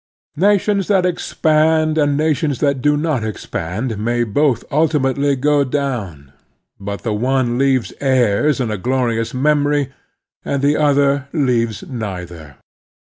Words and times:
Nations 0.37 0.87
that 0.87 1.05
expand 1.05 1.95
and 1.99 2.17
nations 2.17 2.59
that 2.59 2.81
do 2.81 2.97
not 2.97 3.23
expand 3.23 3.99
may 3.99 4.23
both 4.23 4.63
ultimately 4.71 5.35
go 5.35 5.63
down, 5.63 6.33
but 6.79 7.03
the 7.03 7.13
one 7.13 7.59
leaves 7.59 7.93
heirs 8.01 8.59
and 8.59 8.71
a 8.71 8.79
glorious 8.79 9.35
memory, 9.35 9.93
and 10.43 10.63
the 10.63 10.75
other 10.75 11.27
leaves 11.33 11.83
neither. 11.87 12.55